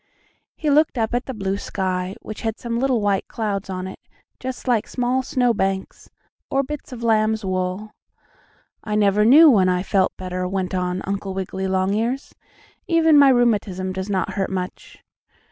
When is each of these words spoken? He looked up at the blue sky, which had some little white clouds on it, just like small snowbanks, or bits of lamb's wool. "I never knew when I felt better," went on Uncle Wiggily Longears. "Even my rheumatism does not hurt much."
He 0.55 0.71
looked 0.71 0.97
up 0.97 1.13
at 1.13 1.27
the 1.27 1.33
blue 1.35 1.57
sky, 1.57 2.15
which 2.23 2.41
had 2.41 2.57
some 2.57 2.79
little 2.79 3.01
white 3.01 3.27
clouds 3.27 3.69
on 3.69 3.85
it, 3.85 3.99
just 4.39 4.67
like 4.67 4.87
small 4.87 5.21
snowbanks, 5.21 6.09
or 6.49 6.63
bits 6.63 6.91
of 6.91 7.03
lamb's 7.03 7.45
wool. 7.45 7.91
"I 8.83 8.95
never 8.95 9.23
knew 9.25 9.47
when 9.47 9.69
I 9.69 9.83
felt 9.83 10.17
better," 10.17 10.47
went 10.47 10.73
on 10.73 11.03
Uncle 11.05 11.35
Wiggily 11.35 11.67
Longears. 11.67 12.33
"Even 12.87 13.15
my 13.15 13.29
rheumatism 13.29 13.93
does 13.93 14.09
not 14.09 14.33
hurt 14.33 14.49
much." 14.49 15.03